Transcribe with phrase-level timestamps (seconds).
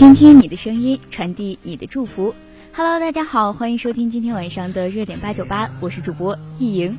[0.00, 2.34] 倾听你的声音，传递你的祝福。
[2.72, 6.96] Hello，大家好，欢迎收听今天晚上的热点八九八，我是主播易莹。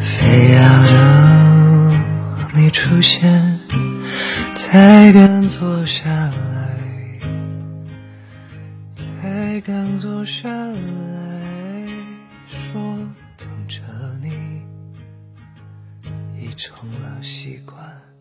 [0.00, 2.02] 非要等
[2.56, 3.60] 你出现，
[4.56, 6.76] 才敢坐下来，
[8.96, 10.74] 才敢坐下来
[16.54, 18.13] 成了习惯。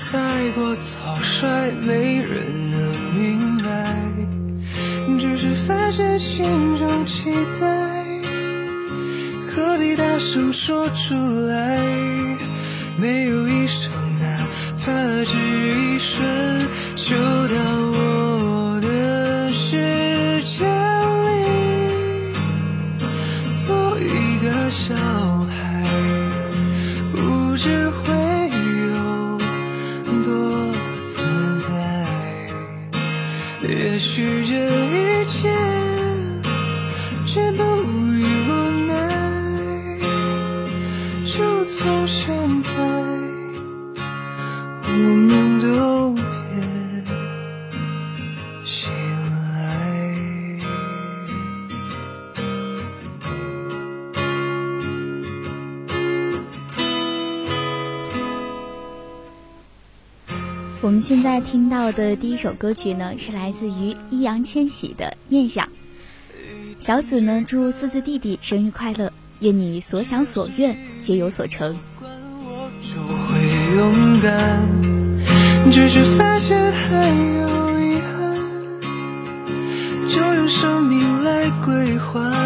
[0.00, 2.78] 太过草率，没人能
[3.14, 3.96] 明白？
[5.18, 6.44] 只是发现心
[6.76, 7.66] 中期待，
[9.50, 11.14] 何必大声说出
[11.48, 11.78] 来？
[12.98, 14.26] 没有一首哪
[14.84, 14.92] 怕
[15.24, 16.26] 只一瞬，
[16.94, 17.54] 就到
[17.92, 17.98] 我
[41.26, 42.32] 就从现
[42.62, 42.70] 在，
[44.84, 46.22] 我们都别
[48.64, 48.88] 醒
[49.52, 49.56] 来。
[60.80, 65.66] 我们现在听到的第一首歌曲呢，是来自于易烊千玺的《念想》。
[66.78, 71.76] 小紫呢，祝四字弟弟生日快乐，愿你所想所愿皆有所成。
[72.00, 73.38] 我就会
[73.76, 77.08] 勇敢，只是发现还
[77.40, 78.36] 有遗憾，
[80.08, 82.45] 就用生命来归还。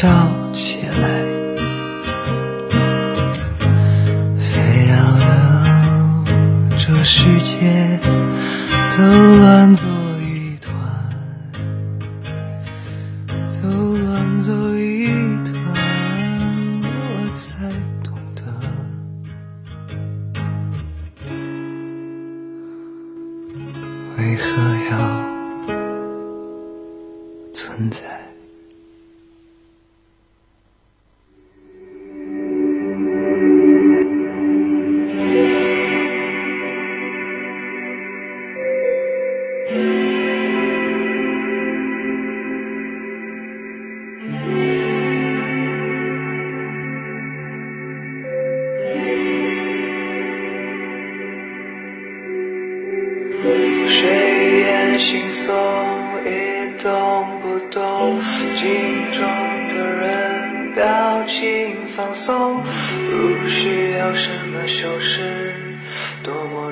[0.00, 0.08] 笑
[0.54, 1.04] 起来，
[4.38, 4.96] 非要
[6.24, 8.00] 等这世界
[8.96, 9.86] 都乱作
[10.22, 10.72] 一团，
[13.62, 13.68] 都
[13.98, 15.06] 乱作一
[15.44, 15.52] 团，
[16.80, 16.88] 我
[17.34, 17.68] 才
[18.02, 18.40] 懂得
[24.16, 24.48] 为何
[24.90, 24.96] 要。
[27.52, 28.19] 存在。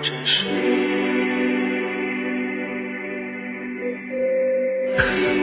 [0.01, 0.47] 真实。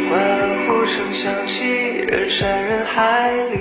[0.09, 1.63] 欢呼声响起，
[2.07, 3.57] 人山人海里，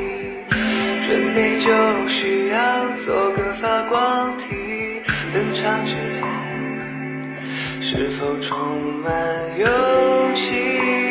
[1.06, 1.70] 准备就
[2.06, 5.02] 需要做个发光体，
[5.32, 6.24] 登场之前。
[7.80, 8.56] 是否充
[9.02, 9.12] 满
[9.58, 11.03] 勇气？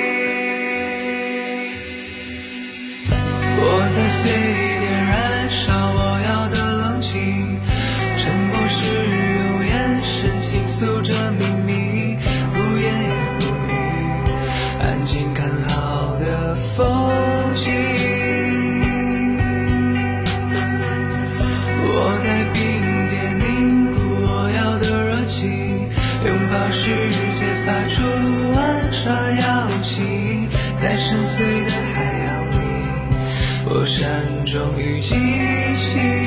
[34.53, 35.17] 终于清
[35.75, 36.22] 醒。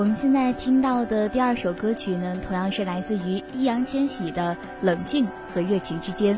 [0.00, 6.34] 我们现在听到的第二首歌曲呢，同样是来自于易烊千玺的《冷静和热情之间》，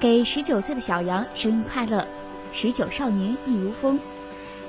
[0.00, 2.04] 给十九岁的小杨生日快乐！
[2.52, 4.00] 十九少年意如风，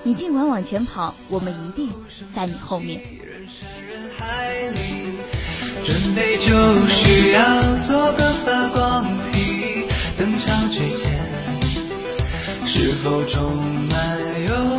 [0.04, 1.90] 你尽管往前跑，我们一定
[2.32, 3.02] 在你后面。
[5.84, 6.54] 准备就
[6.90, 9.88] 需要做个发光体，
[10.20, 11.20] 登场之前
[12.64, 13.58] 是否充
[13.90, 14.73] 满勇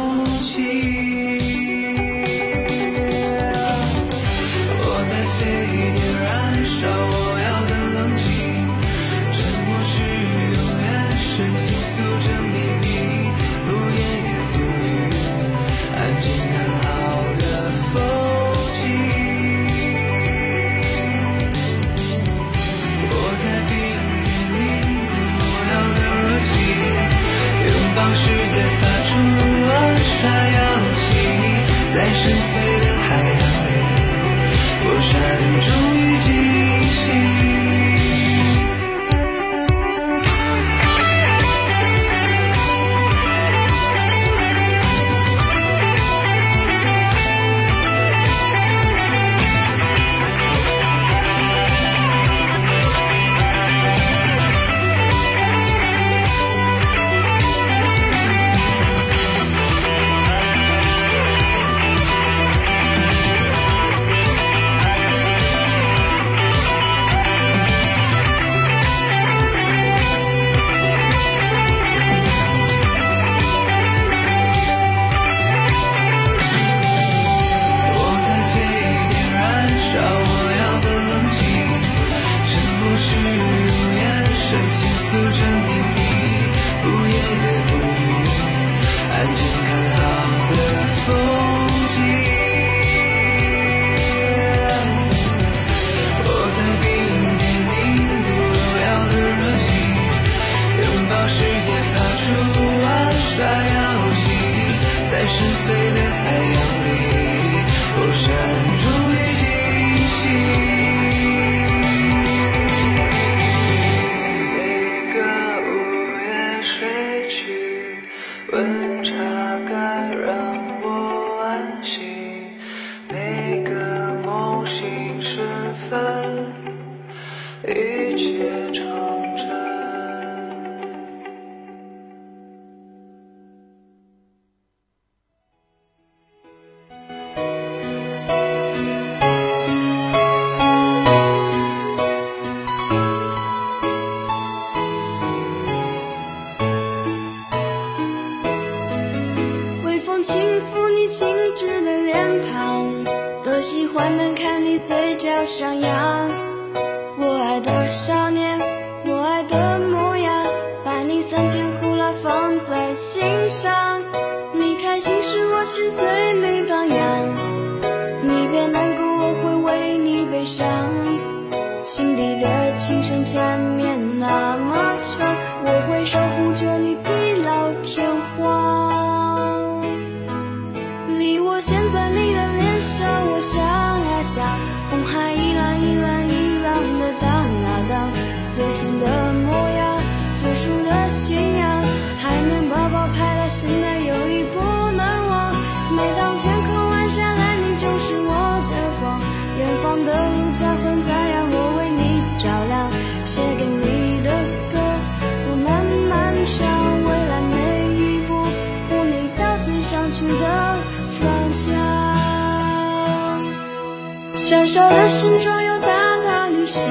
[214.55, 215.89] 小小的心装有大
[216.25, 216.87] 大理想，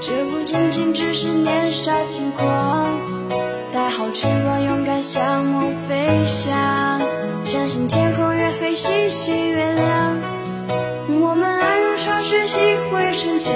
[0.00, 2.98] 这不仅仅只是年少轻狂。
[3.72, 7.02] 带好翅膀，勇敢向梦飞翔。
[7.44, 10.16] 相信天空越黑，星星越亮。
[11.20, 12.58] 我们爱如潮水，细
[12.90, 13.54] 会成江。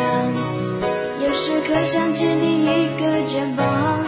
[1.26, 4.04] 有时刻想借你一个肩膀。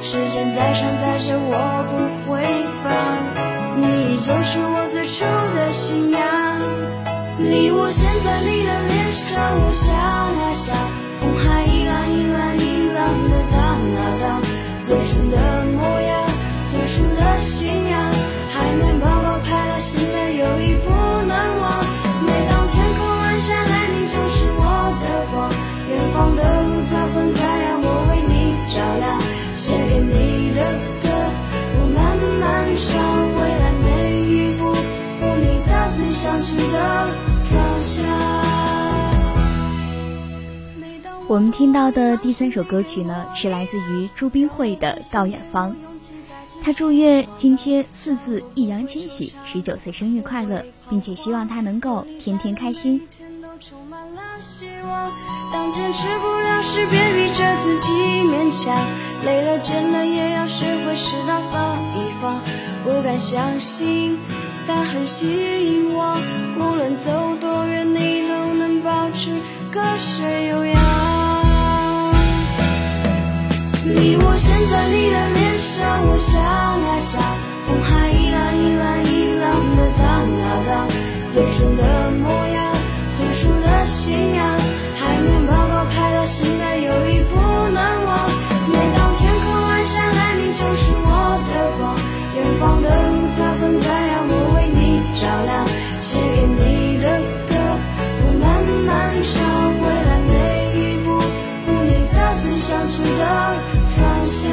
[0.00, 2.42] 时间再长再久，我不会
[2.82, 2.90] 放
[3.82, 4.16] 你。
[4.16, 5.24] 就是我最初
[5.54, 6.18] 的信仰。
[7.40, 10.76] 你我现在你的脸上，我想啊想，
[11.20, 14.42] 红海一浪一浪一浪的荡啊荡，
[14.82, 16.26] 最初的模样，
[16.68, 18.12] 最初的信仰，
[18.50, 20.90] 海绵宝宝拍了新的友谊不
[41.28, 45.70] 我们听到的第三首歌曲呢，是来自于朱冰慧的《到远方》。
[46.62, 53.06] 他祝愿今天四字易烊千玺十九岁生日快乐，并且希望他能够天天开心。
[55.52, 57.92] 当坚持不了时，别逼着自己
[58.22, 58.74] 勉强，
[59.26, 62.40] 累了倦了也要学会适当放一放。
[62.82, 64.16] 不敢相信，
[64.66, 66.18] 但很希望，
[66.56, 69.30] 无论走多远，你都能保持
[69.70, 71.07] 歌声悠扬。
[73.98, 77.20] 离我现在你的脸上，我想啊想，
[77.66, 80.86] 红海一浪一浪一浪的荡啊荡，
[81.28, 81.82] 最初的
[82.22, 82.72] 模样，
[83.18, 84.46] 最初的信仰，
[84.94, 87.40] 海绵宝宝拍了心的友谊不
[87.74, 88.30] 能忘。
[88.70, 91.98] 每当天空暗下来，你就是我的光，
[92.36, 95.66] 远方的路再昏再暗，我为你照亮，
[95.98, 97.18] 写给你的
[97.50, 97.58] 歌，
[98.22, 99.42] 我慢慢唱，
[99.82, 100.30] 未来每
[100.78, 101.18] 一步，
[101.66, 103.77] 和你到最想去的。
[104.28, 104.52] 想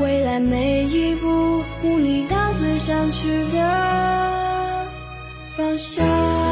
[0.00, 4.88] 未来每一步，努力到最想去的
[5.56, 6.45] 方向。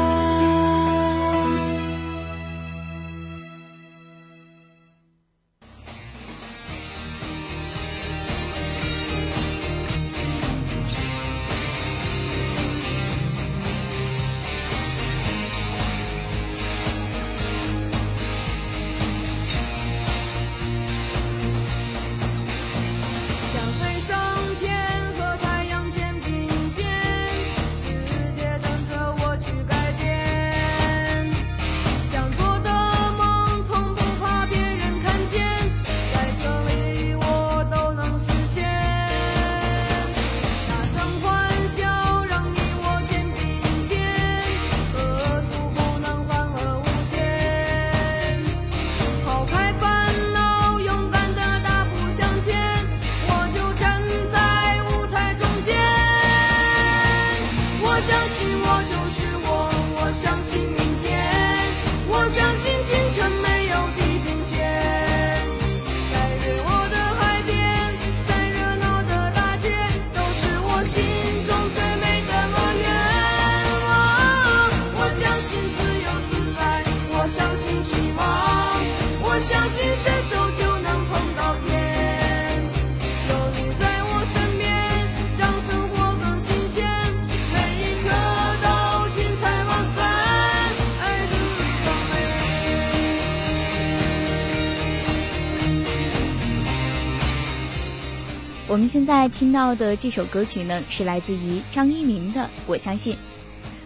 [98.75, 103.13] 我们现在听到的这首歌曲呢，是来自于张一鸣的《我相信》。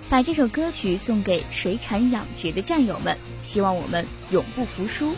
[0.09, 5.13] 把这首歌曲送给水产养殖的战友们，希望我们永不服输。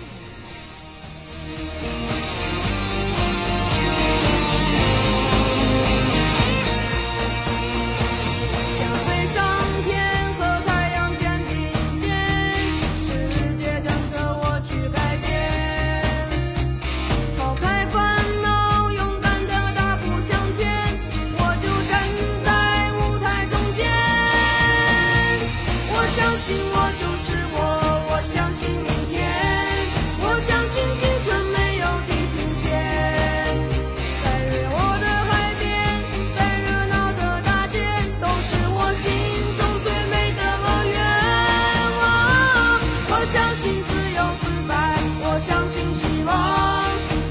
[43.61, 44.73] 心自由自在，
[45.21, 46.33] 我相信希望，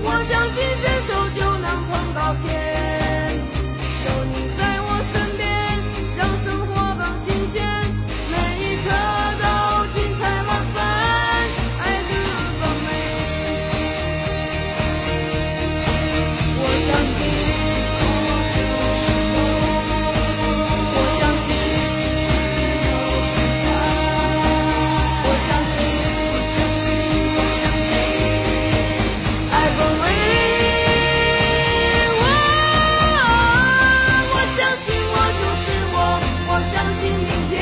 [0.04, 2.69] 我相信伸手就能碰到天。
[37.20, 37.60] 明天。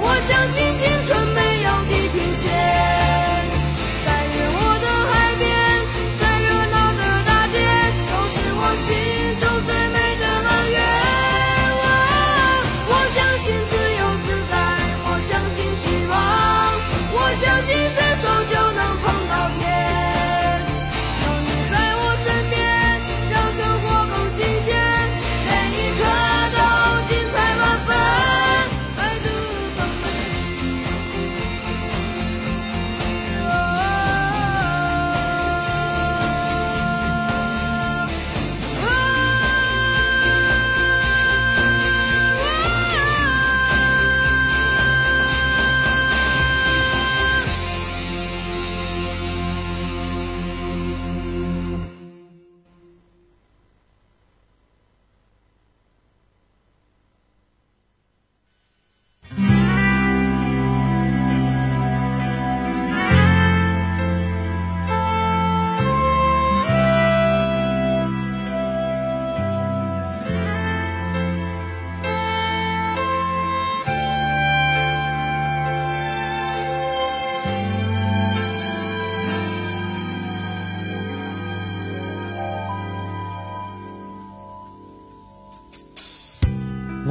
[0.00, 2.71] 我相信青春没有地平线。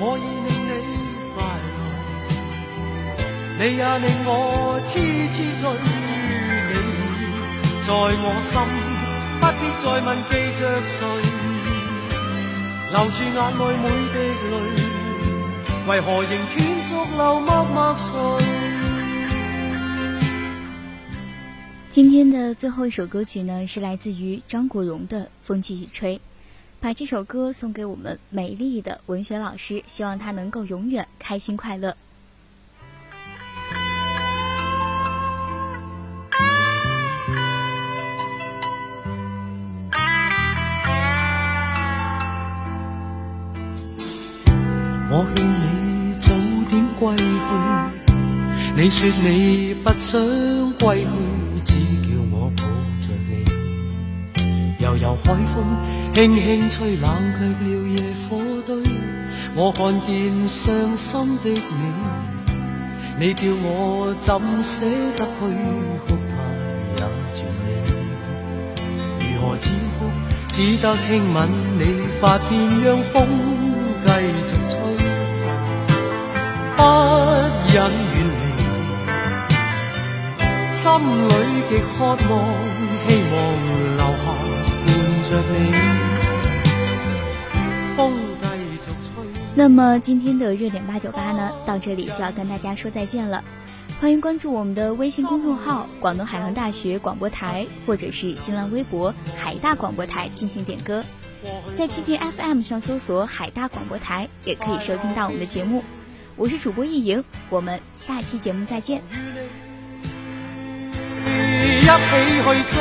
[0.00, 0.22] 我已。
[0.68, 0.74] 你
[1.34, 1.78] 快乐，
[3.58, 4.30] 你也令我
[4.86, 4.90] 痴
[5.30, 6.72] 痴醉，你
[7.86, 8.52] 在我心，
[9.40, 10.96] 不必再问记着谁，
[12.90, 14.16] 留住眼内每滴
[14.50, 14.52] 泪，
[15.88, 16.56] 为何仍断
[16.86, 18.10] 续流默默垂？
[21.90, 26.16] 今天的最后一首歌曲呢，是来自于张国荣的《风继续吹》，
[26.80, 31.96] 把这首歌送给我们美丽的文学老师，希望他能够永远开心快乐。
[45.10, 46.32] 我劝你早
[46.68, 47.22] 点归去，
[48.76, 50.20] 你说你不想
[50.78, 51.08] 归去，
[51.64, 52.62] 只叫我抱
[53.02, 53.32] 着你。
[54.80, 55.64] 悠悠海风
[56.18, 57.96] 轻轻吹，冷却了夜
[58.28, 58.74] 火堆。
[59.54, 61.60] 我看见伤心的你，
[63.20, 64.84] 你叫我怎舍
[65.16, 65.38] 得去
[66.08, 66.34] 哭太
[66.96, 67.02] 也
[67.36, 67.66] 绝美？
[69.20, 70.10] 如何止哭？
[70.48, 71.38] 只得轻吻
[71.78, 71.80] 你
[72.20, 72.50] 发边，
[72.82, 73.14] 让风
[74.04, 74.10] 继
[74.48, 74.74] 续吹。
[76.76, 76.82] 不
[77.72, 78.58] 忍远离，
[80.74, 80.82] 心
[81.28, 81.30] 里
[81.68, 82.18] 极渴望，
[83.06, 83.34] 希望
[83.96, 84.26] 留下
[84.84, 84.88] 伴
[85.22, 86.07] 着你。
[87.98, 88.12] 风
[88.80, 89.26] 继续吹。
[89.56, 93.42] 那么今天的热点八九八呢，到这里就要跟大家说再见了。
[94.00, 101.04] 欢迎关注我们的微信公众号“广东海洋大学广播台”，或者是新浪微博“海大广播台”进行点歌。
[101.74, 105.82] 在蜻蜓 FM 上搜索“海大广播台”，也可以收听到我们的节目。
[106.36, 109.02] 我是主播易莹，我们下期节目再见。
[111.26, 112.78] 一起去追，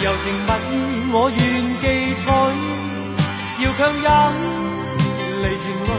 [0.04, 0.72] 柔情蜜意
[1.12, 1.36] 我愿
[1.82, 1.84] 记
[2.22, 2.24] 取，
[3.58, 4.06] 要强忍
[5.42, 5.90] 离情泪，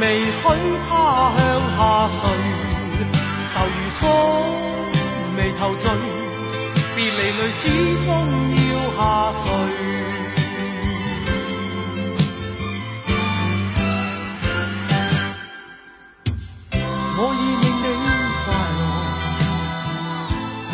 [0.00, 0.42] 未许
[0.88, 0.90] 他
[1.36, 1.38] 向
[1.76, 1.78] 下
[2.16, 2.18] 垂，
[3.52, 4.00] 愁如锁，
[5.36, 5.84] 眉头聚。
[6.96, 7.62] 别离泪始
[8.06, 8.08] 终
[8.56, 8.98] 要下
[9.42, 9.44] 垂，